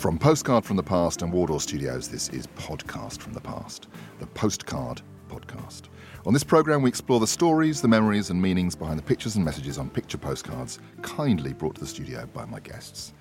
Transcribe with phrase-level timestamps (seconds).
[0.00, 4.26] From Postcard from the Past and Wardour Studios, this is Podcast from the Past, the
[4.28, 5.90] Postcard Podcast.
[6.24, 9.44] On this programme, we explore the stories, the memories, and meanings behind the pictures and
[9.44, 13.12] messages on picture postcards, kindly brought to the studio by my guests.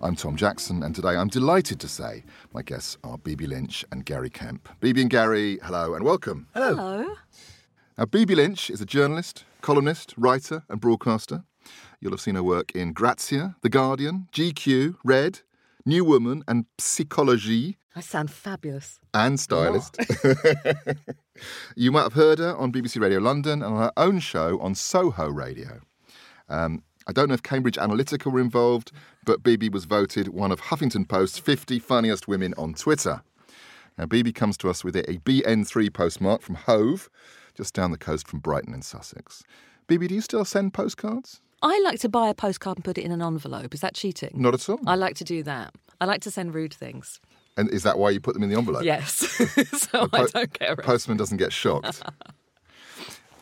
[0.00, 4.06] I'm Tom Jackson, and today I'm delighted to say my guests are Bibi Lynch and
[4.06, 4.66] Gary Kemp.
[4.80, 6.48] Bibi and Gary, hello and welcome.
[6.54, 7.16] Hello.
[7.98, 11.44] Now, Bibi Lynch is a journalist, columnist, writer, and broadcaster.
[12.00, 15.40] You'll have seen her work in Grazia, The Guardian, GQ, Red,
[15.86, 18.98] New Woman, and Psychologie, I sound fabulous.
[19.12, 19.96] and stylist.
[21.76, 24.74] you might have heard her on BBC Radio London and on her own show on
[24.74, 25.80] Soho Radio.
[26.48, 28.90] Um, I don't know if Cambridge Analytica were involved,
[29.24, 33.22] but Bibi was voted one of Huffington Post's 50 funniest women on Twitter.
[33.98, 37.08] Now, Bibi comes to us with a BN3 postmark from Hove,
[37.54, 39.44] just down the coast from Brighton in Sussex.
[39.86, 41.42] Bibi, do you still send postcards?
[41.64, 43.72] I like to buy a postcard and put it in an envelope.
[43.72, 44.32] Is that cheating?
[44.34, 44.78] Not at all.
[44.86, 45.74] I like to do that.
[45.98, 47.20] I like to send rude things.
[47.56, 48.84] And is that why you put them in the envelope?
[48.84, 49.14] Yes.
[49.72, 50.78] so I don't arrested.
[50.84, 52.02] Postman doesn't get shocked.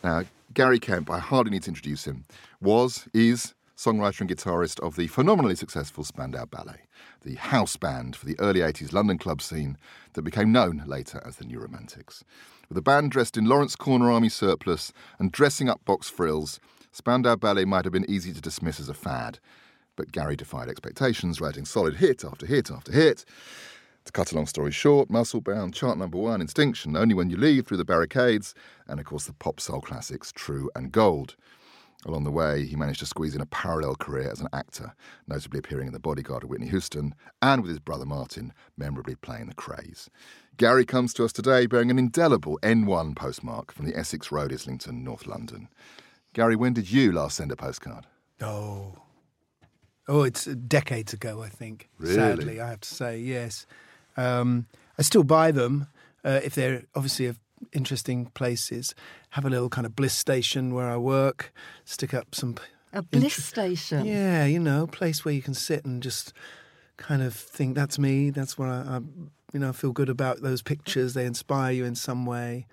[0.05, 0.23] now, uh,
[0.53, 2.23] Gary Kemp, I hardly need to introduce him,
[2.61, 6.83] was, is songwriter and guitarist of the phenomenally successful Spandau Ballet,
[7.23, 9.77] the house band for the early 80s London club scene
[10.13, 12.23] that became known later as the New Romantics.
[12.69, 16.61] With a band dressed in Laurence Corner Army surplus and dressing up box frills,
[16.93, 19.39] Spandau Ballet might have been easy to dismiss as a fad.
[19.95, 23.25] But Gary defied expectations, writing solid hit after hit after hit.
[24.05, 27.65] To cut a long story short, Musclebound, chart number one, Instinction, Only When You Leave,
[27.65, 28.53] Through the Barricades,
[28.87, 31.35] and of course the pop soul classics True and Gold.
[32.05, 34.93] Along the way, he managed to squeeze in a parallel career as an actor,
[35.25, 39.47] notably appearing in The Bodyguard of Whitney Houston, and with his brother Martin, memorably playing
[39.47, 40.09] the Krays.
[40.57, 45.03] Gary comes to us today bearing an indelible N1 postmark from the Essex Road, Islington,
[45.03, 45.69] North London.
[46.33, 48.05] Gary, when did you last send a postcard?
[48.41, 48.93] Oh.
[50.07, 51.89] Oh, it's decades ago, I think.
[51.97, 52.15] Really?
[52.15, 53.65] Sadly, I have to say, yes.
[54.17, 54.67] Um,
[54.97, 55.87] I still buy them
[56.25, 57.39] uh, if they're obviously of
[57.71, 58.93] interesting places.
[59.29, 61.53] Have a little kind of bliss station where I work,
[61.85, 62.55] stick up some.
[62.91, 64.05] A bliss station.
[64.05, 66.33] Yeah, you know, a place where you can sit and just
[66.97, 68.29] kind of think that's me.
[68.29, 68.99] That's where I, I
[69.53, 71.13] you know, feel good about those pictures.
[71.13, 72.67] They inspire you in some way.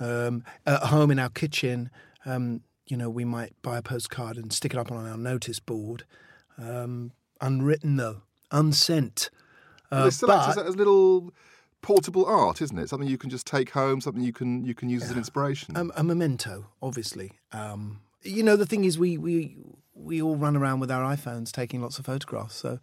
[0.00, 1.90] Um, at home in our kitchen,
[2.24, 5.60] um, you know, we might buy a postcard and stick it up on our notice
[5.60, 6.04] board.
[6.56, 9.30] Um, unwritten though, unsent.
[9.90, 11.32] Uh, They still but- as, as little
[11.82, 12.88] portable art, isn't it?
[12.88, 15.76] Something you can just take home, something you can you can use as an inspiration.
[15.76, 17.32] Um, a memento, obviously.
[17.52, 19.56] Um, you know, the thing is, we, we
[19.94, 22.56] we all run around with our iPhones taking lots of photographs.
[22.56, 22.80] So,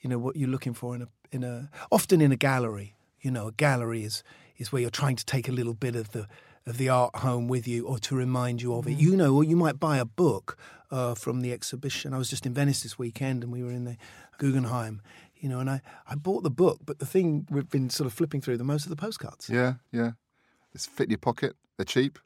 [0.00, 2.96] you know, what you're looking for in a in a often in a gallery.
[3.20, 4.24] You know, a gallery is
[4.58, 6.26] is where you're trying to take a little bit of the
[6.66, 8.92] of the art home with you, or to remind you of it.
[8.98, 10.56] You know, or you might buy a book
[10.90, 12.12] uh, from the exhibition.
[12.14, 13.96] I was just in Venice this weekend, and we were in the
[14.38, 15.02] Guggenheim.
[15.36, 18.12] You know, and I, I bought the book, but the thing we've been sort of
[18.12, 19.48] flipping through the most of the postcards.
[19.50, 20.12] yeah, yeah.
[20.74, 21.54] It's fit in your pocket.
[21.76, 22.18] They're cheap.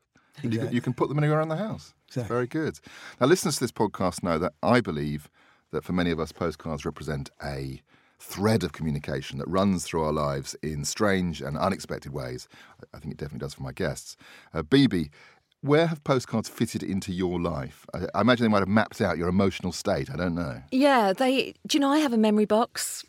[0.42, 1.94] You, can, you can put them anywhere around the house.
[2.08, 2.34] It's Exactly.
[2.34, 2.78] very good.
[3.20, 5.30] Now, listeners to this podcast know that I believe
[5.72, 7.80] that for many of us, postcards represent a
[8.18, 12.48] thread of communication that runs through our lives in strange and unexpected ways.
[12.94, 14.16] I- think it definitely does for my guests.
[14.54, 14.62] Uh,
[15.62, 17.86] where have postcards fitted into your life?
[17.92, 20.10] I, I imagine they might have mapped out your emotional state.
[20.10, 20.62] I don't know.
[20.70, 21.54] Yeah, they.
[21.66, 23.04] Do you know I have a memory box?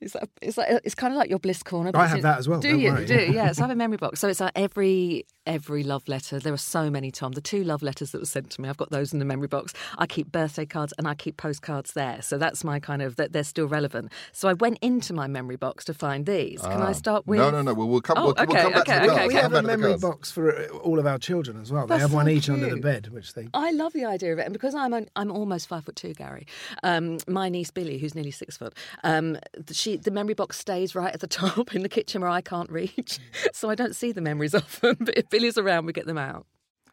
[0.00, 1.90] It's like, it's like it's kind of like your bliss corner.
[1.90, 2.92] but I have in- that as well, Do don't you?
[2.92, 3.52] worry, Do yeah.
[3.52, 4.20] So I have a memory box.
[4.20, 6.38] So it's like every every love letter.
[6.38, 7.32] There are so many, Tom.
[7.32, 9.46] The two love letters that were sent to me, I've got those in the memory
[9.48, 9.72] box.
[9.96, 12.20] I keep birthday cards and I keep postcards there.
[12.20, 14.12] So that's my kind of that they're still relevant.
[14.32, 16.60] So I went into my memory box to find these.
[16.60, 17.40] Can I start with?
[17.40, 17.50] Ah.
[17.50, 17.74] No, no, no.
[17.74, 18.18] We'll, we'll come.
[18.18, 19.34] Oh, we'll, we'll okay, come back okay, to the okay, cards.
[19.34, 21.86] we have a memory box for uh, all of our children as well.
[21.86, 23.48] They That's have one so each under the bed, which they.
[23.54, 26.12] I love the idea of it, and because I'm on, I'm almost five foot two,
[26.12, 26.46] Gary.
[26.82, 29.38] Um, my niece Billy, who's nearly six foot, um,
[29.70, 32.70] she the memory box stays right at the top in the kitchen where I can't
[32.70, 33.20] reach,
[33.52, 34.96] so I don't see the memories often.
[34.98, 36.46] But if Billy's around, we get them out.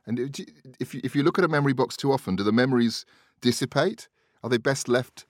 [0.05, 0.19] And
[0.79, 3.05] if you, if you look at a memory box too often, do the memories
[3.41, 4.09] dissipate?
[4.43, 5.25] Are they best left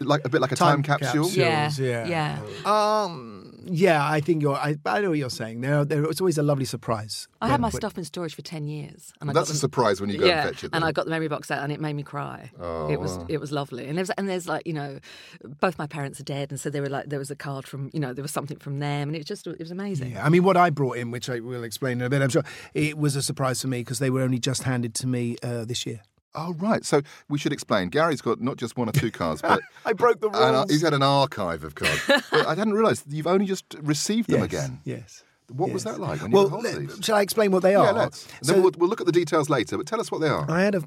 [0.00, 1.24] like a bit like a time, Time capsule?
[1.24, 1.42] capsule.
[1.42, 2.38] Yeah, yeah.
[2.64, 3.02] yeah.
[3.04, 4.54] Um, yeah, I think you're.
[4.54, 5.60] I, I know what you're saying.
[5.60, 7.26] There, there, it's always a lovely surprise.
[7.40, 9.58] I had my when- stuff in storage for ten years, and I That's got a
[9.58, 10.70] surprise when you go yeah, and fetch it.
[10.72, 10.84] and.
[10.84, 12.50] I got the memory box out, and it made me cry.
[12.60, 13.26] Oh, it was wow.
[13.28, 15.00] it was lovely, and there's and there's like you know,
[15.60, 17.90] both my parents are dead, and so there were like there was a card from
[17.92, 20.12] you know there was something from them, and it just it was amazing.
[20.12, 22.28] Yeah, I mean, what I brought in, which I will explain in a bit, I'm
[22.28, 22.44] sure,
[22.74, 25.64] it was a surprise for me because they were only just handed to me uh,
[25.64, 26.02] this year.
[26.36, 27.88] Oh right, so we should explain.
[27.88, 30.70] Gary's got not just one or two cars, but I broke the uh, rules.
[30.70, 32.00] he's had an archive of cars.
[32.06, 34.80] but I hadn't realised you've only just received them yes, again.
[34.84, 35.24] Yes.
[35.48, 36.98] What was that like when you well, these?
[37.02, 37.86] shall I explain what they are?
[37.86, 38.26] Yeah, let's.
[38.42, 39.76] So- then we'll, we'll look at the details later.
[39.78, 40.44] But tell us what they are.
[40.50, 40.82] I had a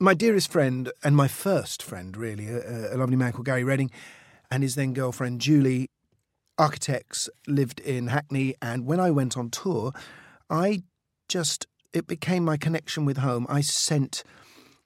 [0.00, 3.90] my dearest friend and my first friend, really, a, a lovely man called Gary Redding,
[4.50, 5.90] and his then girlfriend Julie,
[6.58, 8.54] architects, lived in Hackney.
[8.62, 9.92] And when I went on tour,
[10.48, 10.82] I
[11.28, 13.46] just it became my connection with home.
[13.48, 14.24] I sent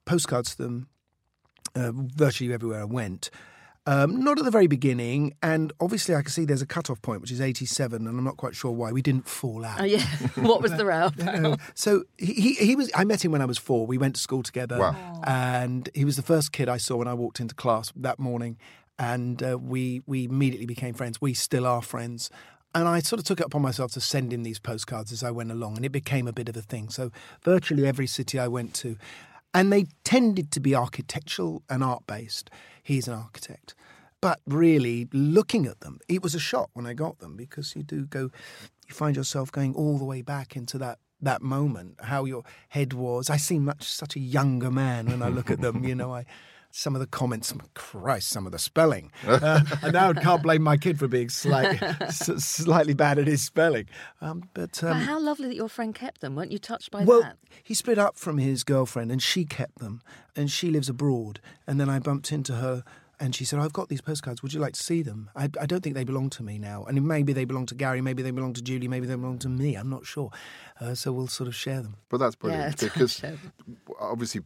[0.09, 0.87] postcards to them
[1.75, 3.29] uh, virtually everywhere I went.
[3.85, 7.21] Um, not at the very beginning, and obviously I can see there's a cut-off point,
[7.21, 9.81] which is 87, and I'm not quite sure why we didn't fall out.
[9.81, 10.01] Oh yeah,
[10.35, 11.09] what was the row?
[11.73, 12.91] So he, he he was.
[12.93, 13.87] I met him when I was four.
[13.87, 15.21] We went to school together, Wow.
[15.25, 18.57] and he was the first kid I saw when I walked into class that morning,
[18.99, 21.19] and uh, we we immediately became friends.
[21.21, 22.29] We still are friends.
[22.75, 25.31] And I sort of took it upon myself to send him these postcards as I
[25.31, 26.89] went along, and it became a bit of a thing.
[26.89, 27.11] So
[27.43, 28.95] virtually every city I went to,
[29.53, 32.49] and they tended to be architectural and art based.
[32.83, 33.75] He's an architect.
[34.21, 37.83] But really, looking at them, it was a shock when I got them because you
[37.83, 38.29] do go,
[38.87, 42.93] you find yourself going all the way back into that that moment, how your head
[42.93, 43.29] was.
[43.29, 45.83] I seem much such a younger man when I look at them.
[45.83, 46.25] You know, I
[46.71, 49.11] some of the comments, Christ, some of the spelling.
[49.29, 53.27] Uh, and now I can't blame my kid for being slightly s- slightly bad at
[53.27, 53.85] his spelling.
[54.21, 56.35] Um, but But um, how lovely that your friend kept them.
[56.35, 57.37] Weren't you touched by well, that?
[57.63, 60.01] he split up from his girlfriend and she kept them
[60.35, 61.39] and she lives abroad.
[61.65, 62.83] And then I bumped into her
[63.19, 64.41] and she said, I've got these postcards.
[64.41, 65.29] Would you like to see them?
[65.35, 66.85] I, I don't think they belong to me now.
[66.85, 69.49] And maybe they belong to Gary, maybe they belong to Julie, maybe they belong to
[69.49, 69.75] me.
[69.75, 70.31] I'm not sure.
[70.79, 71.97] Uh, so we'll sort of share them.
[72.09, 73.21] But that's brilliant Yeah, because
[73.99, 74.41] obviously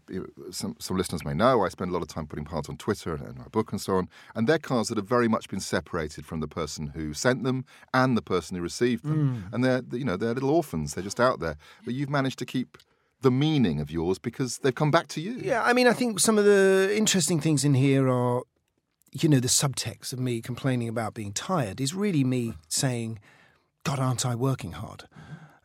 [0.52, 3.14] some, some listeners may know I spend a lot of time putting cards on Twitter
[3.14, 6.26] and my book and so on, and they're cards that have very much been separated
[6.26, 10.06] from the person who sent them and the person who received them, and they're you
[10.06, 10.96] know they're little orphans.
[10.96, 12.78] They're just out there, but you've managed to keep
[13.24, 15.40] the meaning of yours because they've come back to you.
[15.42, 18.44] Yeah, I mean, I think some of the interesting things in here are,
[19.14, 23.20] you know, the subtext of me complaining about being tired is really me saying,
[23.84, 25.04] God, aren't I working hard?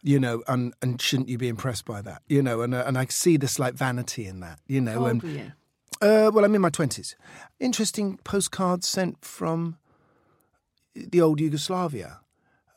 [0.03, 2.23] You know, and, and shouldn't you be impressed by that?
[2.29, 4.61] You know, and uh, and I see the slight vanity in that.
[4.67, 5.53] You know, and you?
[6.01, 7.17] uh, well, I'm in my twenties.
[7.59, 9.79] Interesting postcards sent from
[10.95, 12.21] the old Yugoslavia,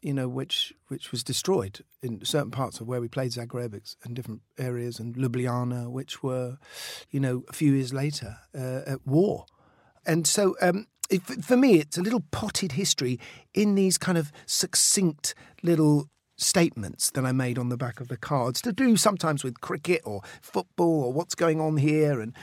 [0.01, 4.15] you know, which which was destroyed in certain parts of where we played Zagreb and
[4.15, 6.57] different areas, and Ljubljana, which were,
[7.11, 9.45] you know, a few years later uh, at war.
[10.05, 13.19] And so, um, it, for me, it's a little potted history
[13.53, 16.07] in these kind of succinct little
[16.37, 20.01] statements that I made on the back of the cards to do sometimes with cricket
[20.05, 22.33] or football or what's going on here, and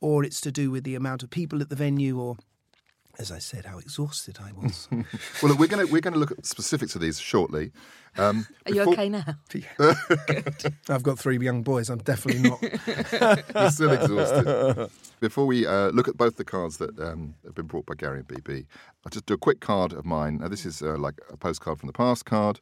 [0.00, 2.36] or it's to do with the amount of people at the venue or.
[3.20, 4.88] As I said, how exhausted I was.
[5.42, 7.72] Well, look, we're going to we're going to look at specifics of these shortly.
[8.16, 9.24] Um, Are you okay now?
[10.88, 11.90] I've got three young boys.
[11.90, 12.62] I'm definitely not.
[13.54, 14.90] You're still exhausted.
[15.20, 18.18] Before we uh, look at both the cards that um, have been brought by Gary
[18.18, 18.66] and Bibi,
[19.04, 20.38] I'll just do a quick card of mine.
[20.38, 22.60] Now, this is uh, like a postcard from the past card,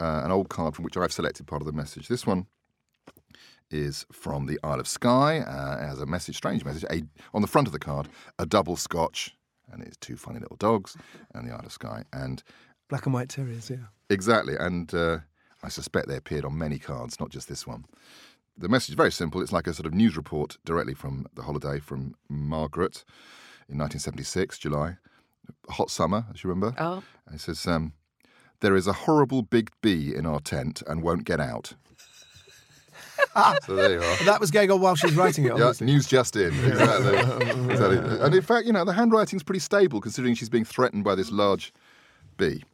[0.00, 2.08] uh, an old card from which I've selected part of the message.
[2.08, 2.46] This one
[3.70, 5.40] is from the Isle of Skye.
[5.40, 7.02] Uh, it has a message, strange message, a,
[7.34, 9.36] on the front of the card, a double scotch,
[9.72, 10.96] and it's two funny little dogs,
[11.34, 12.04] and the Isle of Skye.
[12.12, 12.42] And
[12.88, 13.86] Black and white terriers, yeah.
[14.08, 15.18] Exactly, and uh,
[15.62, 17.84] I suspect they appeared on many cards, not just this one.
[18.56, 19.40] The message is very simple.
[19.40, 23.04] It's like a sort of news report directly from the holiday from Margaret
[23.68, 24.96] in 1976, July.
[25.68, 26.74] A hot summer, as you remember.
[26.78, 27.02] Oh.
[27.26, 27.92] And It says, um,
[28.60, 31.74] There is a horrible big bee in our tent and won't get out.
[33.66, 34.16] so there you are.
[34.24, 36.52] That was going on while she was writing it, Yeah, news just in.
[36.64, 37.16] Exactly.
[37.70, 37.98] exactly.
[38.20, 41.30] And in fact, you know, the handwriting's pretty stable considering she's being threatened by this
[41.30, 41.72] large
[42.36, 42.64] be.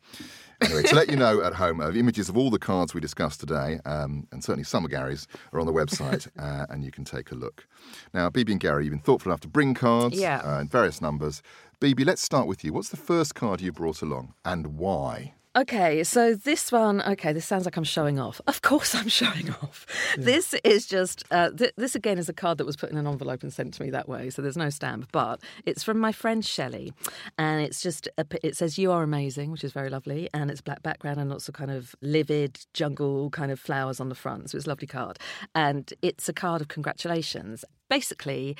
[0.63, 3.41] Anyway, to let you know at home, uh, images of all the cards we discussed
[3.41, 7.05] today, um, and certainly some of Gary's, are on the website, uh, and you can
[7.05, 7.67] take a look.
[8.15, 10.41] Now, Bibi and Gary, you've been thoughtful enough to bring cards Yeah.
[10.43, 11.43] uh, in various numbers.
[11.79, 12.73] Bibi, let's start with you.
[12.73, 15.35] What's the first card you brought along, and why?
[15.57, 18.43] Okay, so this one, okay, this sounds like I'm showing off.
[18.47, 19.87] Of course, I'm showing off.
[20.19, 23.07] This is just, uh, th- this again is a card that was put in an
[23.07, 26.13] envelope and sent to me that way, so there's no stamp, but it's from my
[26.13, 26.93] friend Shelley,
[27.39, 30.61] and it's just, a, it says, You are amazing, which is very lovely, and it's
[30.61, 34.51] black background and lots of kind of livid jungle kind of flowers on the front,
[34.51, 35.19] so it's a lovely card.
[35.55, 37.65] And it's a card of congratulations.
[37.89, 38.59] Basically,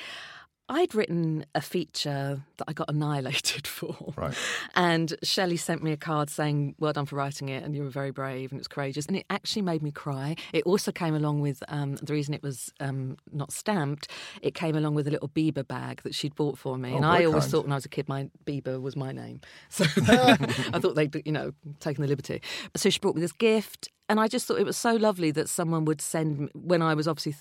[0.69, 4.13] I'd written a feature that I got annihilated for.
[4.17, 4.33] Right.
[4.75, 7.89] And Shelley sent me a card saying, Well done for writing it, and you were
[7.89, 9.05] very brave and it was courageous.
[9.05, 10.35] And it actually made me cry.
[10.51, 14.09] It also came along with um, the reason it was um, not stamped,
[14.41, 16.91] it came along with a little Biba bag that she'd bought for me.
[16.91, 17.51] Oh, and I always kind.
[17.51, 19.41] thought when I was a kid, my Biba was my name.
[19.69, 22.41] So I thought they'd, you know, taken the liberty.
[22.75, 23.89] So she brought me this gift.
[24.09, 26.93] And I just thought it was so lovely that someone would send, me- when I
[26.93, 27.35] was obviously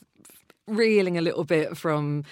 [0.66, 2.24] reeling a little bit from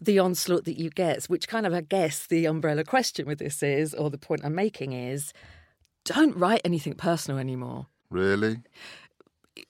[0.00, 3.62] the onslaught that you get, which kind of, I guess, the umbrella question with this
[3.62, 5.32] is, or the point I'm making is,
[6.04, 7.86] don't write anything personal anymore.
[8.10, 8.58] Really?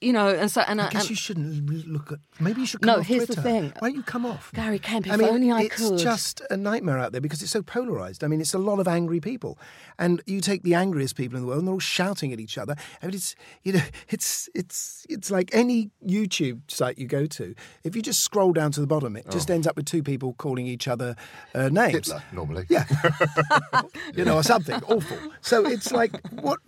[0.01, 2.19] You know, and so, and I guess and- you shouldn't look at.
[2.39, 3.71] Maybe you should come No, off here's the thing.
[3.79, 4.51] Why don't you come off?
[4.53, 5.97] Gary Kemp, if I mean, only I it's could.
[5.97, 8.23] just a nightmare out there because it's so polarized.
[8.23, 9.57] I mean, it's a lot of angry people,
[9.97, 12.57] and you take the angriest people in the world, and they're all shouting at each
[12.57, 12.75] other.
[13.01, 17.55] I mean, it's you know, it's it's it's like any YouTube site you go to.
[17.83, 20.33] If you just scroll down to the bottom, it just ends up with two people
[20.33, 21.15] calling each other
[21.55, 21.93] uh, names.
[21.93, 22.65] Hitler, normally.
[22.69, 22.85] Yeah,
[24.15, 25.17] you know, or something awful.
[25.41, 26.59] So it's like what?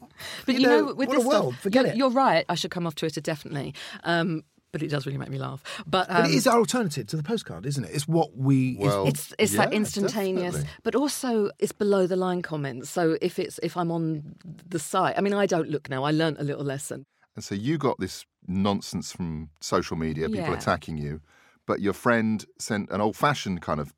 [0.46, 1.54] But you, know, with what this a world.
[1.54, 1.98] stuff, Forget you're, it.
[1.98, 2.46] You're right.
[2.50, 3.74] I should come off Twitter definitely.
[4.04, 5.64] Um, but it does really make me laugh.
[5.88, 7.90] But, um, but it is our alternative to the postcard, isn't it?
[7.92, 8.74] It's what we.
[8.74, 10.70] it's- Well, it's it's that instantaneous, definitely.
[10.84, 12.88] but also it's below the line comments.
[12.90, 14.36] So if it's if I'm on
[14.68, 16.04] the site, I mean, I don't look now.
[16.04, 17.06] I learnt a little lesson.
[17.36, 20.54] And so you got this nonsense from social media, people Yeah.
[20.58, 21.22] attacking you,
[21.66, 23.94] but your friend sent an old fashioned kind of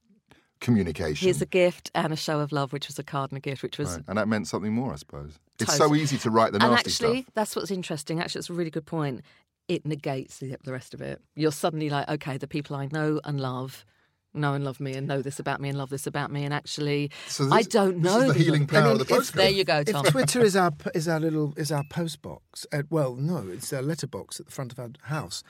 [0.62, 1.26] communication.
[1.26, 3.62] Here's a gift and a show of love, which was a card and a gift,
[3.64, 5.38] which was Right, And that meant something more, I suppose.
[5.60, 7.34] It's so easy to write the nasty and actually, stuff.
[7.36, 8.20] that's what's interesting.
[8.22, 9.22] Actually, it's a really good point.
[9.68, 11.22] It negates the, the rest of it.
[11.36, 13.86] You're suddenly like, okay, the people I know and love
[14.34, 16.46] know and love me and know this about me and love this about me.
[16.46, 18.22] And actually, So this- I don't this know.
[18.22, 19.44] is the these healing other- power of the if- postcard.
[19.46, 20.06] There you go, Tom.
[20.06, 23.74] If Twitter is our is our little is our post box, uh, well, no, it's
[23.74, 25.44] a letterbox at the front of our house.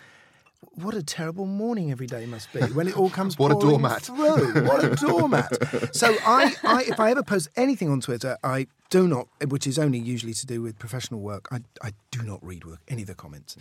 [0.76, 4.04] What a terrible morning every day must be when it all comes What a doormat.
[4.04, 4.64] through.
[4.66, 5.96] What a doormat!
[5.96, 9.80] So I, I, if I ever post anything on Twitter, I do not, which is
[9.80, 11.48] only usually to do with professional work.
[11.52, 13.56] I, I do not read with any of the comments.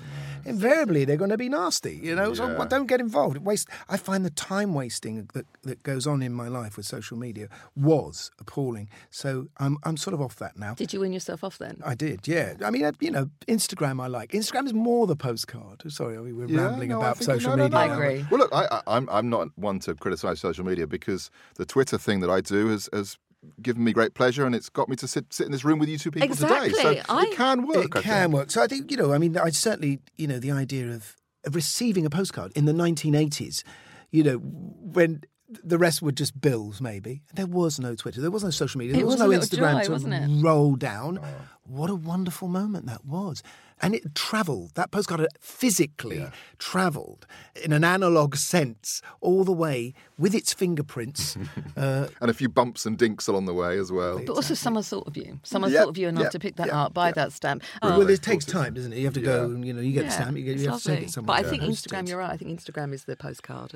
[0.45, 1.99] Invariably, they're going to be nasty.
[2.03, 2.65] You know, so Yeah.
[2.69, 3.39] don't get involved.
[3.39, 3.69] Waste.
[3.89, 7.49] I find the time wasting that, that goes on in my life with social media
[7.77, 8.89] was appalling.
[9.11, 10.75] So I'm I'm sort of off that now.
[10.75, 11.81] Did you win yourself off then?
[11.85, 12.55] I did, yeah.
[12.65, 14.33] I mean, uh, you know, Instagram I like.
[14.33, 15.83] Instagram is more the postcard.
[15.89, 17.79] Sorry, we were rambling no, about think- social no, no, media.
[17.79, 17.93] no, I no.
[17.95, 18.01] now.
[18.01, 18.27] agree.
[18.31, 21.99] Well, look, I, I, I'm I'm not one to criticise social media because the Twitter
[21.99, 23.17] thing that I do has, has
[23.63, 25.89] given me great pleasure and it's got me to sit sit in this room with
[25.89, 26.71] you two people today.
[26.71, 27.77] So I- it can work.
[27.87, 28.35] It I can think.
[28.35, 28.51] work.
[28.51, 31.55] So I think, you know, I mean, I certainly, you know, the idea of, of
[31.55, 33.63] receiving a postcard in the 1980s,
[34.11, 35.23] you know, when
[35.65, 37.23] the rest were just bills, maybe.
[37.35, 38.21] There was no Twitter.
[38.21, 38.93] There was no social media.
[38.95, 41.19] There It was, was no Instagram dry, to roll down.
[41.23, 41.27] Oh.
[41.65, 43.43] What a wonderful moment that was.
[43.83, 44.75] And it travelled.
[44.75, 46.27] That postcard had physically
[46.59, 47.27] travelled
[47.65, 51.37] in an analogue sense all the way with its fingerprints.
[51.77, 54.19] uh, And a few bumps and dinks along the way as well.
[54.19, 55.41] But also, someone thought of you.
[55.45, 57.13] Someone Yeah, thought of you enough yeah, to pick that yeah, up, buy yeah.
[57.13, 57.63] that stamp.
[57.83, 58.99] well, Oh, it takes time, doesn't it?
[58.99, 59.55] You have to go, Yeah.
[59.55, 60.93] and, you know, you get the yeah, stamp, you, get, it's you have to take
[60.97, 61.07] lovely.
[61.07, 61.37] it somewhere.
[61.39, 62.09] But I think Instagram, it.
[62.11, 62.31] you're right.
[62.33, 63.73] I think Instagram is the postcard.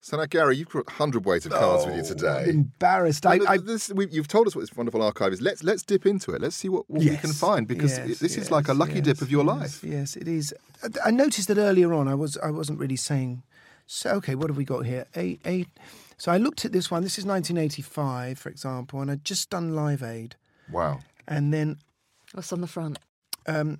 [0.00, 2.44] So now, Gary, you've got 100 ways of cards with you today.
[2.44, 3.26] I'm embarrassed.
[3.26, 5.40] I, I, this, we, you've told us what this wonderful archive is.
[5.40, 6.40] Let's let's dip into it.
[6.40, 8.99] Let's see what, what we can find because yes, it- this is like a lucky
[9.06, 9.82] yes, dip of your life.
[9.84, 10.54] Yes, it is.
[10.82, 12.08] I- I noticed that earlier on.
[12.08, 13.42] I was I wasn't really saying.
[13.86, 15.06] So okay, what have we got here?
[15.14, 15.68] Eight eight.
[16.16, 17.02] So I looked at this one.
[17.02, 20.36] This is 1985, for example, and I'd just done Live Aid,
[20.70, 21.00] Wow.
[21.26, 21.78] and then
[22.32, 22.98] What's on the front?
[23.46, 23.78] um,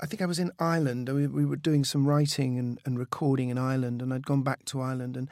[0.00, 1.08] I think I was in Ireland.
[1.08, 4.64] We, we were doing some writing and, and recording in Ireland, and I'd gone back
[4.66, 5.28] to Ireland, and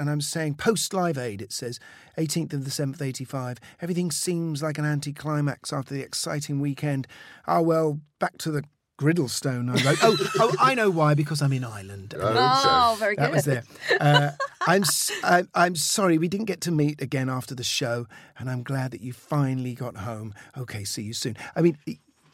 [0.00, 1.42] and I'm saying post Live Aid.
[1.42, 1.78] It says
[2.18, 3.58] 18th of the 7th, 85.
[3.80, 7.06] Everything seems like an anticlimax after the exciting weekend.
[7.46, 8.64] Ah, well, back to the
[8.98, 9.68] Griddlestone.
[9.70, 9.98] I wrote.
[10.02, 11.14] oh, oh, I know why.
[11.14, 12.14] Because I'm in Ireland.
[12.18, 13.24] Oh, very good.
[13.24, 13.64] That was there.
[13.98, 14.30] Uh,
[14.66, 18.06] I'm, s- I, I'm sorry we didn't get to meet again after the show,
[18.38, 20.34] and I'm glad that you finally got home.
[20.56, 21.36] Okay, see you soon.
[21.56, 21.78] I mean,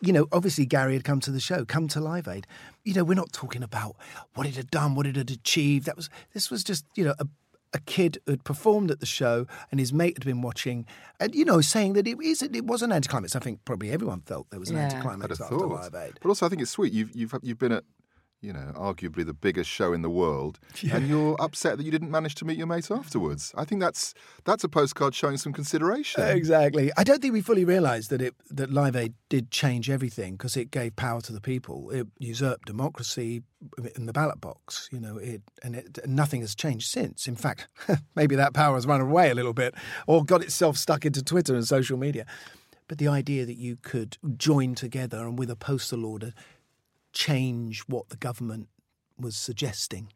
[0.01, 2.49] you know, obviously Gary had come to the show, come to Live Aid.
[2.85, 3.95] You know, we're not talking about
[4.35, 5.87] what it had done, what it had achieved.
[5.87, 7.27] That was this was just you know a,
[7.73, 10.87] a kid had performed at the show and his mate had been watching,
[11.21, 13.37] and you know, saying that it is it was an anticlimax.
[13.37, 14.85] I think probably everyone felt there was an Yeah.
[14.85, 15.71] Anticlimax have after thought.
[15.71, 16.19] Live Aid.
[16.23, 16.93] But also, I think it's sweet.
[16.93, 17.85] You've you've you've been at,
[18.47, 20.61] you know, arguably the biggest show in the world,
[20.93, 23.53] and you're upset that you didn't manage to meet your mate afterwards.
[23.57, 26.23] I think that's that's a postcard showing some consideration.
[26.23, 26.93] Uh, exactly.
[26.97, 30.57] I don't think we fully realised that it that Live Aid did change everything because
[30.57, 31.91] it gave power to the people.
[31.91, 33.43] It usurped democracy
[33.97, 34.89] in the ballot box.
[34.93, 37.27] You know, it and it, and nothing has changed since.
[37.27, 37.67] In fact,
[38.15, 39.75] maybe that power has run away a little bit
[40.07, 42.25] or got itself stuck into Twitter and social media.
[42.89, 46.33] But the idea that you could join together and with a postal order
[47.17, 48.69] change what the government
[49.19, 50.13] was suggesting.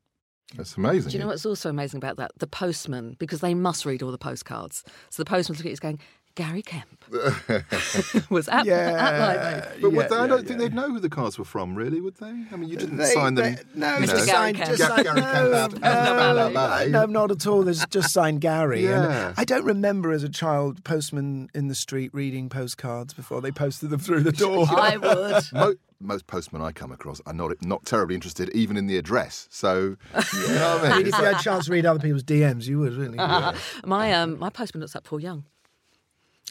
[0.54, 1.11] That's amazing.
[1.11, 2.33] Do you know what's also amazing about that?
[2.38, 4.85] The postman, because they must read all the postcards.
[5.09, 6.00] So the postman's looking at it going,
[6.37, 7.04] Gary Kemp
[8.30, 9.82] was at, at Live Aid.
[9.82, 10.46] But Yeah, they, I don't yeah.
[10.49, 12.26] think they'd know who the cards were from, really, would they?
[12.52, 13.56] I mean, you didn't They- sign them.
[13.56, 14.32] they- no, you just know.
[14.32, 17.62] Signed, just signed, Gary Kemp no, out- no, out no, no, not at all.
[17.62, 18.87] There's just signed Gary.
[18.87, 19.34] And Yeah.
[19.37, 23.90] I don't remember as a child postmen in the street reading postcards before they posted
[23.90, 24.66] them through the door.
[24.70, 25.44] I would.
[25.52, 29.46] Mo- most postmen I come across are not not terribly interested even in the address.
[29.50, 29.96] So,
[30.32, 31.06] you know what I mean?
[31.08, 33.18] if you had a chance to read other people's DMs, you would really.
[33.18, 35.44] My um, my postman looks like Paul Young.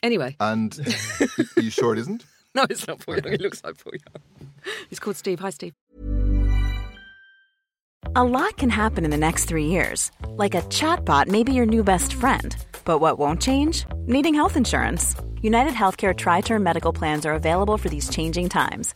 [0.03, 0.77] Anyway, And
[1.58, 2.25] are you sure it isn't?
[2.56, 3.32] no, it's not Paul Young.
[3.32, 4.50] He looks like Paul Young.
[4.89, 5.39] He's called Steve.
[5.39, 5.74] Hi, Steve.
[8.15, 10.12] A lot can happen in the next three years.
[10.29, 12.56] Like a chatbot may be your new best friend.
[12.86, 13.86] But what won't change?
[14.08, 15.15] Needing health insurance.
[15.41, 18.96] United Healthcare Tri Term Medical Plans are available for these changing times.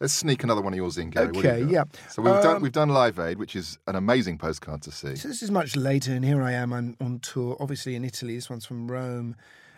[0.00, 1.26] Let's sneak another one of yours in, Gary.
[1.28, 1.70] What you Okay, got?
[1.70, 1.84] yeah.
[2.10, 5.14] So we've done Um, we've done Live Aid, which is an amazing postcard to see.
[5.16, 6.72] So this is much later, and here I am.
[6.72, 8.34] I'm on tour, obviously in Italy.
[8.34, 9.36] This one's from Rome.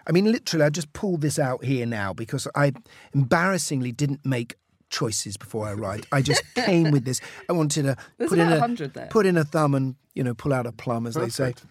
[0.08, 2.72] I mean, literally, I just pulled this out here now because I
[3.12, 4.54] embarrassingly didn't make
[4.88, 6.06] choices before I arrived.
[6.12, 7.20] I just came with this.
[7.50, 9.06] I wanted to There's put in a there.
[9.10, 11.54] put in a thumb and you know pull out a plum, as they say.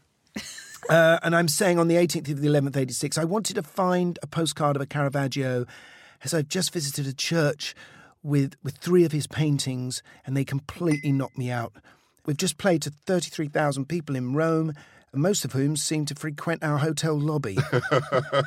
[0.88, 4.20] Uh, and I'm saying on the 18th of the 11th, 86, I wanted to find
[4.22, 5.66] a postcard of a Caravaggio
[6.24, 7.74] as I've just visited a church
[8.26, 11.74] with, with three of his paintings and they completely knocked me out.
[12.26, 14.74] We've just played to 33,000 people in Rome,
[15.14, 17.58] most of whom seem to frequent our hotel lobby.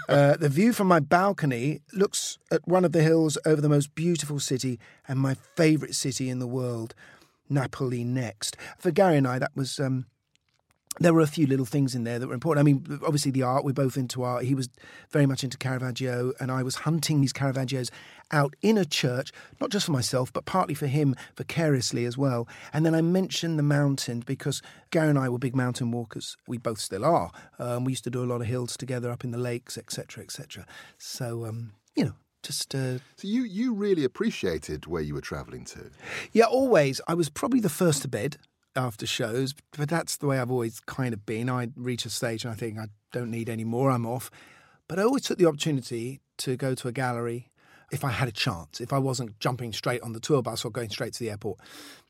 [0.08, 3.94] uh, the view from my balcony looks at one of the hills over the most
[3.94, 6.94] beautiful city and my favourite city in the world,
[7.48, 8.56] Napoli next.
[8.78, 9.78] For Gary and I, that was.
[9.78, 10.06] Um,
[11.00, 12.60] there were a few little things in there that were important.
[12.66, 14.44] I mean, obviously the art, we're both into art.
[14.44, 14.68] He was
[15.10, 17.90] very much into Caravaggio, and I was hunting these Caravaggios
[18.30, 22.48] out in a church, not just for myself, but partly for him vicariously as well.
[22.72, 26.36] And then I mentioned the mountain because Gary and I were big mountain walkers.
[26.46, 27.30] We both still are.
[27.58, 30.24] Um, we used to do a lot of hills together up in the lakes, etc.,
[30.24, 30.66] etc.
[30.98, 32.74] So, um, you know, just.
[32.74, 35.90] Uh, So you you really appreciated where you were travelling to.
[36.32, 37.00] yeah, always.
[37.06, 38.36] I was probably the first to bed
[38.78, 41.50] after shows, but that's the way I've always kind of been.
[41.50, 44.30] I reach a stage and I think I don't need any more, I'm off.
[44.88, 47.50] But I always took the opportunity to go to a gallery
[47.90, 48.80] if I had a chance.
[48.80, 51.58] If I wasn't jumping straight on the tour bus or going straight to the airport,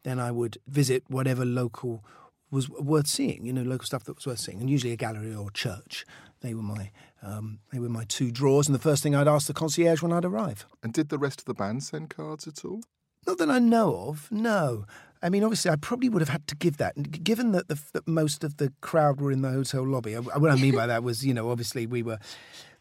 [0.05, 2.05] then I would visit whatever local
[2.51, 5.35] was worth seeing, you know, local stuff that was worth seeing, and usually a gallery
[5.35, 6.07] or a church.
[6.41, 6.91] They were my
[7.23, 10.13] um, they were my two draws, and the first thing I'd ask the concierge when
[10.13, 10.67] I'd arrive.
[10.83, 12.81] And did the rest of the band send cards at all?
[13.27, 14.87] Not that I know of, no.
[15.23, 17.25] I mean, obviously, I probably would have had to give that.
[17.25, 20.57] Given that, the, that most of the crowd were in the hotel lobby, what I
[20.57, 22.19] mean by that was, you know, obviously we were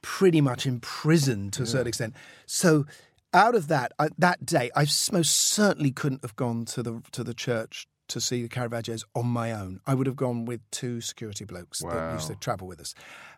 [0.02, 2.13] pretty much imprisoned to a certain extent.
[2.45, 2.86] So
[3.34, 7.23] out of that, I, that day, I most certainly couldn't have gone to the to
[7.23, 9.82] the church to see the Caravaggios on my own.
[9.86, 12.93] I would have gone with two security blokes that used to travel with us,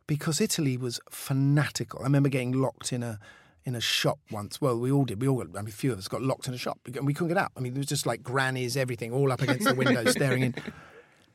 [0.06, 2.02] because Italy was fanatical.
[2.02, 3.20] I remember getting locked in a
[3.66, 4.62] in a shop once.
[4.62, 5.22] Well, we all did.
[5.22, 7.06] We all, got, I mean, a few of us got locked in a shop and
[7.06, 7.52] we couldn't get out.
[7.56, 10.56] I mean, there was just like grannies, everything, all up against the window, staring in.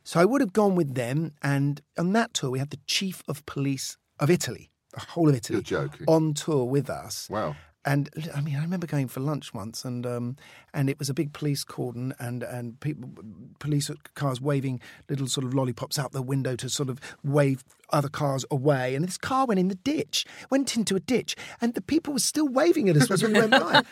[0.03, 1.33] So I would have gone with them.
[1.41, 5.35] And on that tour, we had the chief of police of Italy, the whole of
[5.35, 5.63] Italy,
[6.07, 7.27] on tour with us.
[7.29, 7.55] Wow.
[7.87, 10.37] And I mean, I remember going for lunch once, and um,
[10.73, 13.11] and it was a big police cordon, and and people,
[13.59, 18.09] police cars waving little sort of lollipops out the window to sort of wave other
[18.09, 18.95] cars away.
[18.95, 22.19] And this car went in the ditch, went into a ditch, and the people were
[22.19, 23.83] still waving at us as we went by.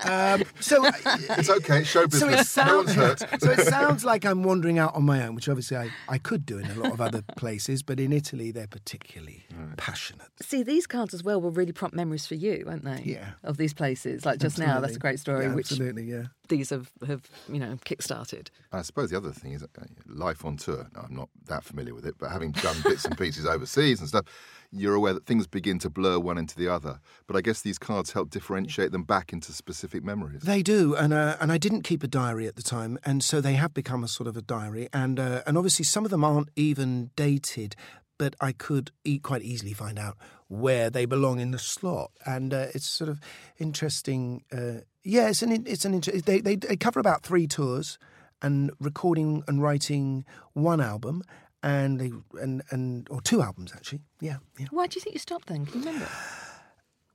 [0.00, 2.56] Um, so It's okay, show so it, business.
[2.56, 3.18] no one's hurt.
[3.40, 6.46] so it sounds like I'm wandering out on my own, which obviously I, I could
[6.46, 9.44] do in a lot of other places, but in Italy they're particularly
[9.76, 10.28] passionate.
[10.40, 13.02] See, these cards as well will really prompt memories for you, won't they?
[13.04, 13.30] Yeah.
[13.44, 14.24] Of these places.
[14.24, 16.24] Like just now, that's a great story, Yeah, which absolutely, yeah.
[16.50, 18.50] These have, have, you know, kick-started.
[18.72, 19.66] I suppose the other thing is uh,
[20.06, 20.88] life on tour.
[20.94, 24.08] Now, I'm not that familiar with it, but having done bits and pieces overseas and
[24.08, 24.26] stuff,
[24.72, 27.00] you're aware that things begin to blur one into the other.
[27.26, 30.42] But I guess these cards help differentiate them back into specific memories.
[30.42, 33.40] They do, and uh, and I didn't keep a diary at the time, and so
[33.40, 36.24] they have become a sort of a diary, and uh, and obviously some of them
[36.24, 37.74] aren't even dated,
[38.20, 42.52] but I could e- quite easily find out where they belong in the slot, and
[42.52, 43.18] uh, it's sort of
[43.56, 44.44] interesting.
[44.52, 47.98] Uh, yeah, it's an it's an inter- they, they they cover about three tours,
[48.42, 51.22] and recording and writing one album,
[51.62, 54.02] and they and and or two albums actually.
[54.20, 54.66] Yeah, yeah.
[54.70, 55.64] Why do you think you stopped then?
[55.64, 56.08] Can you remember?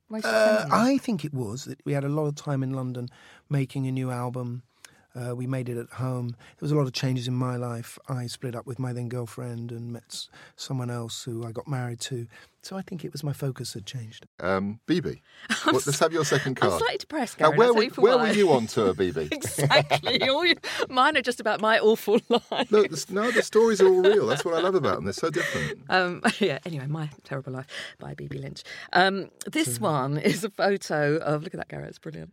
[0.08, 0.66] Why did you Uh.
[0.72, 3.08] I think it was that we had a lot of time in London
[3.48, 4.64] making a new album.
[5.16, 6.28] Uh, we made it at home.
[6.28, 7.98] There was a lot of changes in my life.
[8.08, 10.26] I split up with my then girlfriend and met
[10.56, 12.26] someone else who I got married to.
[12.62, 14.26] So I think it was my focus had changed.
[14.40, 15.22] Um, Bibi,
[15.66, 16.80] well, let's have your second I'm card.
[16.80, 17.58] slightly depressed, Now, Gary.
[17.58, 19.28] where were, you where were you on tour, Bibi?
[19.32, 20.28] exactly.
[20.28, 20.56] All you,
[20.90, 22.70] mine are just about my awful life.
[22.72, 24.26] Look, the, no, the stories are all real.
[24.26, 25.04] That's what I love about them.
[25.04, 25.78] They're so different.
[25.88, 26.58] Um, yeah.
[26.66, 27.66] Anyway, my terrible life
[28.00, 28.64] by Bibi Lynch.
[28.92, 31.44] Um, this one is a photo of.
[31.44, 31.90] Look at that, Garrett.
[31.90, 32.32] It's brilliant.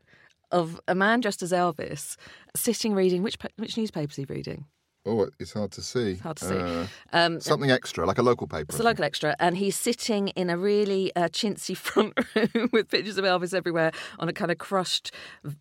[0.54, 2.16] Of a man dressed as Elvis,
[2.56, 3.24] sitting reading.
[3.24, 4.66] Which which newspaper is he reading?
[5.06, 6.16] Oh, it's hard to see.
[6.16, 6.56] Hard to see.
[6.56, 8.68] Uh, Um, something extra, like a local paper.
[8.70, 12.90] It's a local extra, and he's sitting in a really uh, chintzy front room with
[12.90, 15.12] pictures of Elvis everywhere on a kind of crushed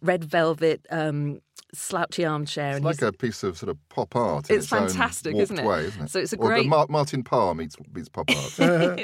[0.00, 1.40] red velvet um,
[1.74, 2.68] slouchy armchair.
[2.68, 4.48] It's and like a piece of sort of pop art.
[4.48, 5.66] It's its, fantastic, warped isn't it?
[5.66, 6.10] Way, isn't it?
[6.10, 8.58] So it's a Or great- Mar- Martin Parr meets, meets pop art.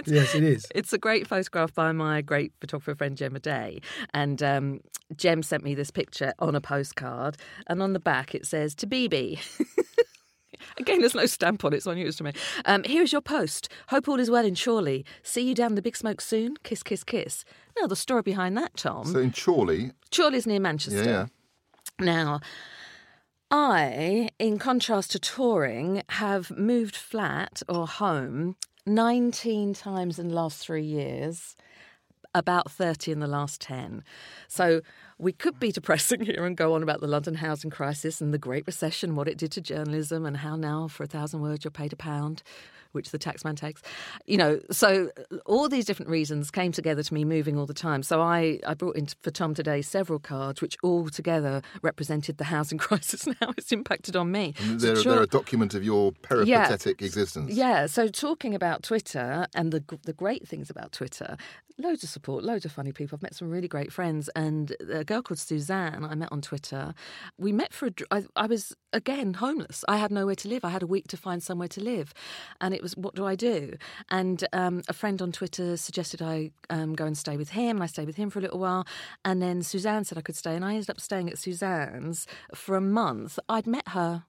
[0.07, 0.67] yes, it is.
[0.75, 3.81] It's a great photograph by my great photographer friend Gemma Day.
[4.15, 4.81] And um,
[5.17, 7.37] Gem sent me this picture on a postcard.
[7.67, 9.41] And on the back it says, To BB.
[10.79, 12.33] Again, there's no stamp on it, it's unused to me.
[12.65, 13.69] Um, here is your post.
[13.89, 15.05] Hope all is well in Chorley.
[15.23, 16.57] See you down the big smoke soon.
[16.63, 17.45] Kiss, kiss, kiss.
[17.81, 19.07] Now, the story behind that, Tom.
[19.07, 21.05] so in Chorley, Chorley's near Manchester.
[21.05, 21.27] yeah,
[22.01, 22.05] yeah.
[22.05, 22.41] Now,
[23.51, 30.59] I, in contrast to touring, have moved flat or home 19 times in the last
[30.59, 31.57] three years,
[32.39, 34.03] about 30 in the last 10.
[34.47, 34.81] So
[35.19, 38.39] we could be depressing here and go on about the London housing crisis and the
[38.39, 41.71] Great Recession, what it did to journalism, and how now for a thousand words you're
[41.71, 42.43] paid a pound.
[42.93, 43.83] Which the taxman takes,
[44.25, 44.61] you know.
[44.71, 45.11] So
[45.45, 48.03] all these different reasons came together to me moving all the time.
[48.03, 52.45] So I, I brought in for Tom today several cards which all together represented the
[52.45, 54.55] housing crisis and how it's impacted on me.
[54.59, 57.53] They're, Chor- they're a document of your peripatetic existence.
[57.53, 61.37] yeah, so talking about Twitter and the the great things about Twitter,
[61.79, 63.17] loads of support, loads of funny people.
[63.17, 66.95] I've met some really great friends, and a girl called Suzanne I met on Twitter.
[67.39, 67.93] We met for a.
[68.11, 69.85] I, I was again homeless.
[69.89, 70.65] I had nowhere to live.
[70.65, 72.13] I had a week to find somewhere to live,
[72.61, 73.77] and it was what do I do?
[74.11, 77.83] And um, a friend on Twitter suggested I um, go and stay with him, and
[77.83, 78.87] I stayed with him for a little while,
[79.25, 82.77] and then Suzanne said I could stay, and I ended up staying at Suzanne's for
[82.77, 83.39] a month.
[83.49, 84.25] I'd met her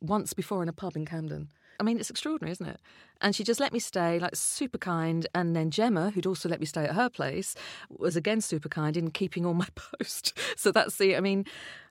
[0.00, 1.48] once before in a pub in Camden.
[1.80, 2.80] I mean, it's extraordinary, isn't it?
[3.20, 5.26] And she just let me stay, like super kind.
[5.34, 7.54] And then Gemma, who'd also let me stay at her place,
[7.90, 10.36] was again super kind in keeping all my post.
[10.56, 11.44] So that's the, I mean,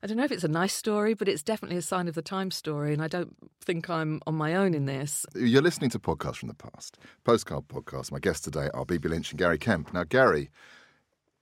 [0.04, 2.22] I don't know if it's a nice story, but it's definitely a sign of the
[2.22, 2.94] time story.
[2.94, 5.26] And I don't think I'm on my own in this.
[5.36, 6.98] You're listening to podcasts from the past.
[7.24, 8.12] Postcard podcast.
[8.12, 9.94] My guests today are Bibi Lynch and Gary Kemp.
[9.94, 10.50] Now, Gary,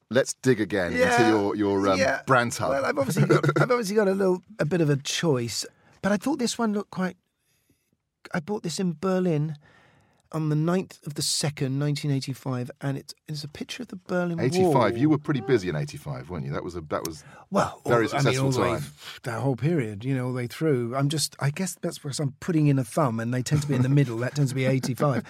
[0.10, 2.22] let's dig again into your, your um, yeah.
[2.26, 2.70] brand hub.
[2.70, 5.66] Well, I've obviously got, I've obviously got a little a bit of a choice,
[6.02, 7.18] but I thought this one looked quite.
[8.34, 9.56] I bought this in Berlin
[10.32, 14.38] on the 9th of the 2nd, 1985, and it's, it's a picture of the Berlin
[14.38, 14.46] Wall.
[14.46, 14.98] 85.
[14.98, 16.52] You were pretty busy in 85, weren't you?
[16.52, 18.84] That was a that was Well, very all- I mean, successful the way, time.
[19.24, 20.96] that whole period, you know, all the way through.
[20.96, 23.68] I'm just, I guess that's because I'm putting in a thumb, and they tend to
[23.68, 24.18] be in the middle.
[24.18, 25.24] That tends to be 85.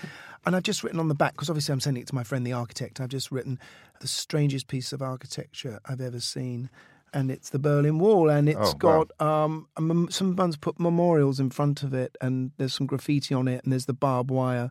[0.47, 2.45] And I've just written on the back because obviously I'm sending it to my friend
[2.47, 2.99] the architect.
[3.01, 3.59] I've just written
[3.99, 6.69] the strangest piece of architecture I've ever seen.
[7.15, 9.03] And it's the Berlin Wall, and it's Oh, wow.
[9.07, 13.47] got um, mem- someone's put memorials in front of it, and there's some graffiti on
[13.47, 14.69] it, and there's the barbed wire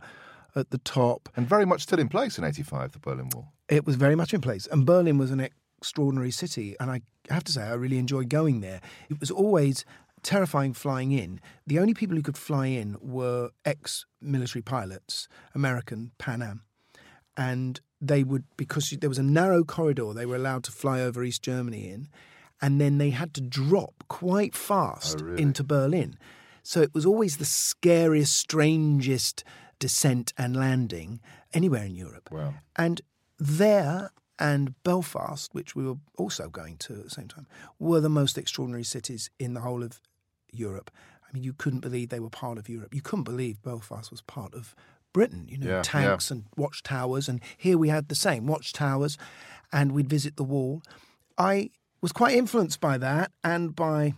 [0.54, 1.28] at the top.
[1.37, 3.48] And very much still in place in 85, the Berlin Wall.
[3.68, 4.68] It was very much in place.
[4.70, 6.76] And Berlin was an extraordinary city.
[6.78, 8.80] And I have to say, I really enjoyed going there.
[9.09, 9.85] It was always
[10.22, 11.40] terrifying flying in.
[11.66, 16.62] The only people who could fly in were ex military pilots, American, Pan Am.
[17.37, 21.24] And they would, because there was a narrow corridor, they were allowed to fly over
[21.24, 22.09] East Germany in.
[22.64, 25.42] And then they had to drop quite fast Oh, really?
[25.42, 26.16] into Berlin.
[26.62, 29.44] So it was always the scariest, strangest
[29.79, 31.20] descent and landing
[31.53, 32.31] anywhere in Europe.
[32.33, 32.55] Wow.
[32.85, 33.03] And
[33.38, 37.46] there and Belfast, which we were also going to at the same time,
[37.79, 40.00] were the most extraordinary cities in the whole of
[40.50, 40.90] Europe.
[41.22, 42.94] I mean, you couldn't believe they were part of Europe.
[42.94, 44.74] You couldn't believe Belfast was part of
[45.12, 45.46] Britain.
[45.50, 47.29] You know, Yeah, tanks and watchtowers.
[47.29, 49.18] And here we had the same watchtowers,
[49.70, 50.83] and we'd visit the wall.
[51.37, 51.70] I
[52.04, 54.12] was quite influenced by that and by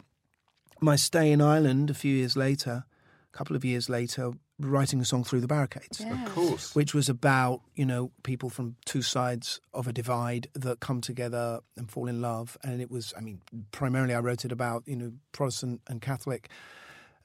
[0.80, 2.84] my stay in Ireland a few years later,
[3.32, 6.00] a couple of years later, writing a song through the barricades.
[6.00, 6.74] Of course.
[6.74, 11.60] which was about you know people from two sides of a divide that come together
[11.76, 12.58] and fall in love.
[12.64, 16.48] And it was i mean primarily i wrote it about you know protestant and catholic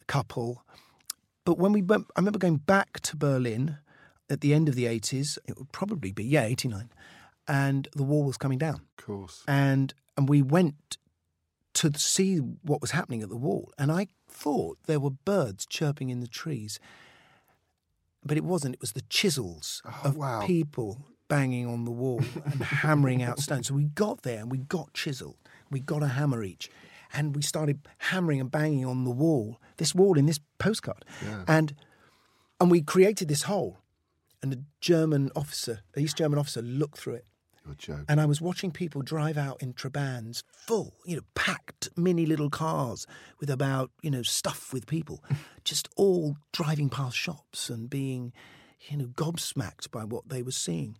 [0.05, 0.63] couple.
[1.43, 3.77] But when we went i remember going back to berlin
[4.29, 6.91] at the end of the 80s it would probably be yeah 89
[7.47, 8.81] and the wall was coming down.
[8.97, 9.43] Of course.
[9.47, 10.97] and and we went
[11.73, 13.71] to see what was happening at the wall.
[13.77, 16.79] And i thought there were birds chirping in the trees
[18.23, 18.75] but it wasn't.
[18.75, 20.45] It was the chisels oh, of wow.
[20.45, 23.67] people banging on the wall and hammering out stones.
[23.67, 25.37] So we got there and we got chisel
[25.71, 26.69] we got a hammer each.
[27.13, 31.03] And we started hammering and banging on the wall this wall in this postcard.
[31.23, 31.43] Yeah.
[31.47, 31.73] and
[32.59, 33.79] and we created this hole.
[34.43, 37.25] And a german officer an east german officer looked through it
[37.65, 38.05] You're joking.
[38.09, 42.49] and I was watching people drive out in Trabants, full, you know, packed mini little
[42.49, 43.05] cars
[43.39, 45.23] with about, you know, stuff with people,
[45.63, 48.33] just all driving past shops and being,
[48.89, 50.97] you know, gobsmacked by what they were seeing.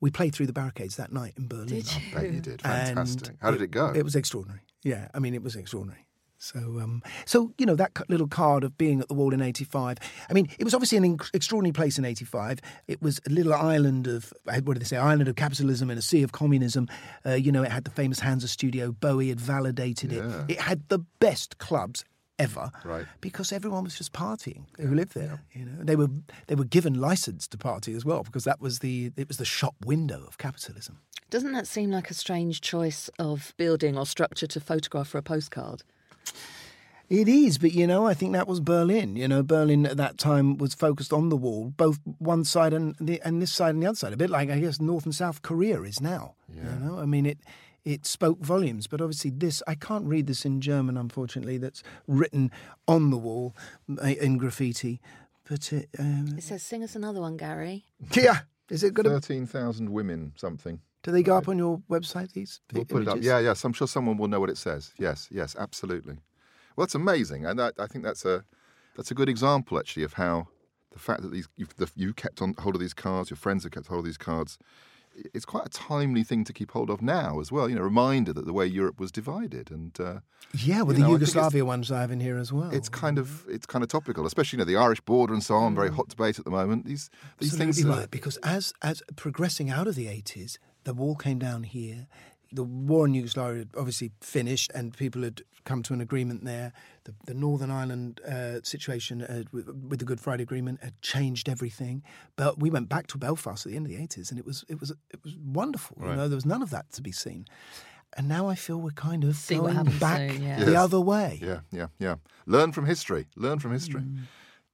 [0.00, 1.84] We played through the barricades that night in Berlin.
[1.86, 2.60] I bet you did.
[2.64, 3.36] And Fantastic.
[3.40, 3.92] How did it go?
[3.94, 4.62] It was extraordinary.
[4.82, 6.06] Yeah, I mean, it was extraordinary.
[6.42, 9.98] So, um, so you know, that little card of being at the wall in '85.
[10.28, 12.58] I mean, it was obviously an inc- extraordinary place in '85.
[12.88, 14.96] It was a little island of what did they say?
[14.96, 16.88] Island of capitalism in a sea of communism.
[17.24, 18.90] Uh, you know, it had the famous Hansa studio.
[18.90, 20.24] Bowie had validated it.
[20.48, 22.04] It had the best clubs
[22.40, 22.72] ever.
[22.84, 23.06] Right.
[23.20, 25.44] Because everyone was just partying who lived there.
[25.52, 26.08] You know, they were
[26.48, 29.44] they were given license to party as well because that was the it was the
[29.44, 30.98] shop window of capitalism.
[31.30, 35.22] Doesn't that seem like a strange choice of building or structure to photograph for a
[35.22, 35.84] postcard?
[37.08, 39.16] It is, but you know, I think that was Berlin.
[39.16, 42.94] You know, Berlin at that time was focused on the wall, both one side and
[42.98, 44.14] the and this side and the other side.
[44.14, 46.34] A bit like I guess North and South Korea is now.
[46.54, 47.38] You know, I mean it.
[47.84, 51.58] It spoke volumes, but obviously this I can't read this in German, unfortunately.
[51.58, 52.50] That's written
[52.86, 53.56] on the wall
[54.00, 55.00] uh, in graffiti,
[55.50, 58.42] but it, um, It says, "Sing us another one, Gary." yeah.
[58.70, 59.10] Is it going to?
[59.10, 60.80] 13,000 women, something.
[61.02, 62.32] Do they go up on your website?
[62.32, 63.18] These We'll put it up.
[63.20, 63.64] Yeah, yes.
[63.64, 64.92] I'm sure someone will know what it says.
[64.98, 66.14] Yes, yes, absolutely.
[66.76, 68.44] Well, that's amazing, and I, I think that's a
[68.96, 70.48] that's a good example actually of how
[70.92, 73.64] the fact that these you've, the, you kept on hold of these cards, your friends
[73.64, 74.58] have kept hold of these cards.
[75.34, 77.68] It's quite a timely thing to keep hold of now as well.
[77.68, 80.20] You know, reminder that the way Europe was divided, and uh,
[80.54, 82.70] Yeah, with the know, Yugoslavia ones I have in here as well.
[82.70, 85.56] it's kind of it's kind of topical, especially you know the Irish border and so
[85.56, 85.74] on.
[85.74, 86.86] Very hot debate at the moment.
[86.86, 87.84] These these Absolutely things.
[87.90, 92.06] uh, right, because as as progressing out of the eighties, the wall came down here.
[92.54, 96.72] The war in Yugoslavia had obviously finished, and people had come to an agreement there.
[97.04, 101.48] The, the Northern Ireland uh, situation had, with, with the Good Friday Agreement had changed
[101.48, 102.02] everything.
[102.36, 104.64] But we went back to Belfast at the end of the eighties, and it was
[104.68, 105.96] it was it was wonderful.
[106.00, 107.46] You know, there was none of that to be seen.
[108.18, 110.62] And now I feel we're kind of See going back soon, yeah.
[110.62, 110.80] the Yes.
[110.82, 111.38] other way.
[111.42, 112.16] Yeah, yeah, yeah.
[112.44, 113.28] Learn from history.
[113.36, 114.02] Learn from history.
[114.02, 114.24] Mm.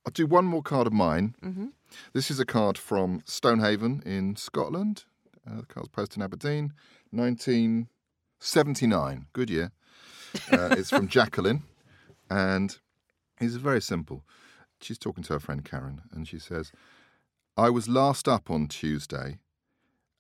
[0.05, 1.37] I'll do one more card of mine.
[1.45, 1.67] Mm-hmm.
[2.13, 5.05] This is a card from Stonehaven in Scotland.
[5.51, 6.73] Uh, the card's posted in Aberdeen,
[7.11, 9.27] 1979.
[9.33, 9.73] Good year.
[10.53, 11.63] Uh, it's from Jacqueline,
[12.31, 12.79] and
[13.41, 14.25] it's very simple.
[14.81, 16.71] She's talking to her friend Karen, and she says,
[17.57, 19.39] I was last up on Tuesday,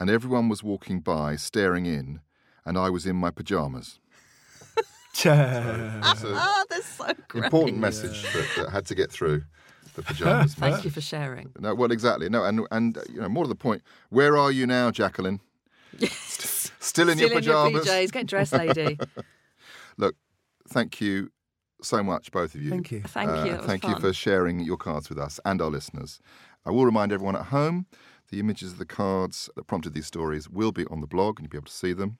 [0.00, 2.20] and everyone was walking by staring in,
[2.64, 3.98] and I was in my pyjamas.
[5.14, 6.00] It's a
[6.32, 7.44] Oh, that's so great.
[7.44, 9.42] important message that, that had to get through.
[9.98, 10.54] The pajamas.
[10.54, 11.52] Thank you for sharing.
[11.58, 12.28] No, well, exactly.
[12.28, 15.40] No, and and uh, you know, more to the point, where are you now, Jacqueline?
[15.98, 16.70] Yes.
[16.78, 17.87] Still in Still your in your pajamas.
[17.87, 18.12] PJs.
[18.12, 18.98] Get dressed, lady.
[19.96, 20.14] Look,
[20.68, 21.30] thank you
[21.82, 22.70] so much, both of you.
[22.70, 23.00] Thank you.
[23.00, 23.52] Thank you.
[23.52, 24.00] That was thank you fun.
[24.00, 26.20] for sharing your cards with us and our listeners.
[26.64, 27.87] I will remind everyone at home
[28.30, 31.46] the images of the cards that prompted these stories will be on the blog and
[31.46, 32.18] you'll be able to see them.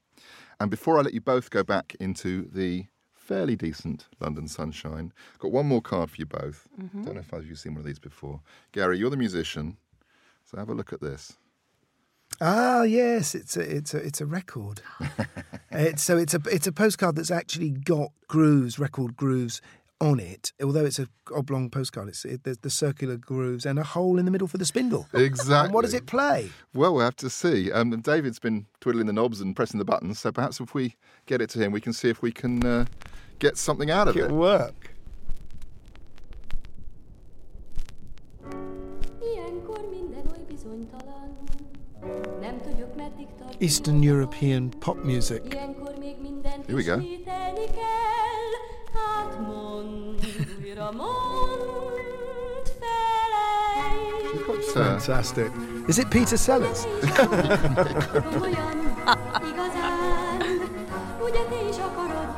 [0.59, 2.87] And before I let you both go back into the
[3.29, 6.67] fairly decent London sunshine, got one more card for you both.
[6.81, 7.05] Mm-hmm.
[7.05, 8.41] Don't know if you've seen one of these before.
[8.73, 9.77] Gary, you're the musician,
[10.47, 11.37] so have a look at this.
[12.41, 14.81] Ah, yes, it's a it's a it's a record.
[15.71, 19.61] it's so it's a it's a postcard that's actually got grooves, record grooves
[20.01, 20.53] on it.
[20.63, 24.25] Although it's a oblong postcard, it's it, there's the circular grooves and a hole in
[24.25, 25.07] the middle for the spindle.
[25.13, 25.55] Exactly.
[25.67, 26.51] And what does it play?
[26.75, 27.73] Well, we'll have to see.
[27.73, 31.41] Um, David's been twiddling the knobs and pressing the buttons, so perhaps if we get
[31.41, 32.85] it to him, we can see if we can uh,
[33.39, 34.31] get something out of It it.
[34.31, 34.95] work.
[39.21, 41.31] Ilyenkor minden oly bizonytalan.
[42.41, 43.57] Nem tudjuk, meddig tart.
[43.63, 45.43] Eastern European pop music.
[45.45, 46.97] Ilyenkor még mindent Here we go.
[54.79, 55.51] Fantastic.
[55.89, 56.87] Is it Peter Sellers?
[57.03, 58.77] Komolyan,
[59.51, 60.43] igazán,
[61.23, 62.29] ugye te is akarod,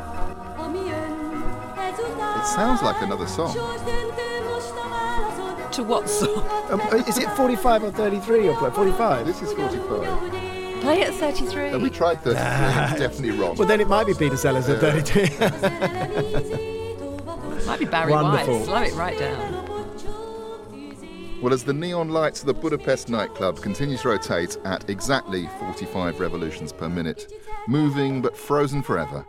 [0.56, 1.44] ami jön
[1.90, 2.38] ezután.
[2.38, 3.50] It sounds like another song.
[3.50, 5.68] Sorsdöntő most a válaszod.
[5.70, 6.44] To what song?
[6.70, 8.70] Um, uh, is it 45 or 33 or play?
[8.70, 9.24] 45?
[9.24, 10.80] This is 45.
[10.80, 11.70] Play it at 33.
[11.70, 12.42] Uh, we tried 33,
[12.82, 13.56] it's definitely wrong.
[13.56, 16.70] Well, then it might be Peter Sellers at 32.
[17.70, 18.58] Might be Barry Wonderful.
[18.58, 18.64] White.
[18.64, 19.66] Slow it right down.
[21.40, 26.18] Well, as the neon lights of the Budapest nightclub continue to rotate at exactly 45
[26.18, 27.32] revolutions per minute,
[27.68, 29.24] moving but frozen forever,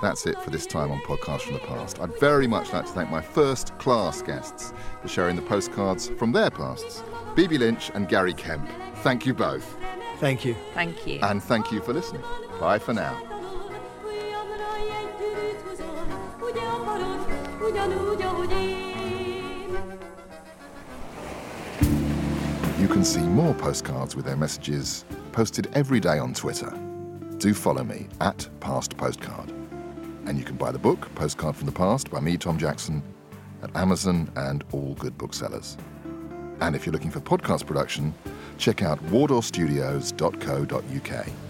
[0.00, 2.00] that's it for this time on Podcast from the Past.
[2.00, 6.32] I'd very much like to thank my first class guests for sharing the postcards from
[6.32, 7.02] their pasts
[7.36, 8.66] Bibi Lynch and Gary Kemp.
[9.02, 9.76] Thank you both,
[10.16, 10.56] Thank you.
[10.72, 11.20] Thank you.
[11.22, 12.22] and thank you for listening.
[12.58, 13.39] Bye for now.
[22.90, 26.76] Can see more postcards with their messages posted every day on Twitter.
[27.38, 29.48] Do follow me at Past Postcard.
[30.26, 33.04] And you can buy the book, Postcard from the Past, by me, Tom Jackson,
[33.62, 35.78] at Amazon and all good booksellers.
[36.60, 38.12] And if you're looking for podcast production,
[38.58, 41.49] check out wardourstudios.co.uk.